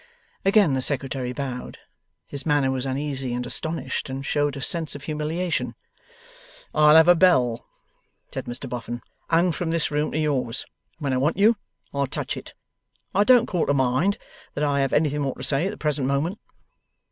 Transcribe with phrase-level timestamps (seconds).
[0.43, 1.77] Again the Secretary bowed.
[2.25, 5.75] His manner was uneasy and astonished, and showed a sense of humiliation.
[6.73, 7.63] 'I'll have a bell,'
[8.33, 10.65] said Mr Boffin, 'hung from this room to yours,
[10.97, 11.55] and when I want you,
[11.93, 12.55] I'll touch it.
[13.13, 14.17] I don't call to mind
[14.55, 16.39] that I have anything more to say at the present moment.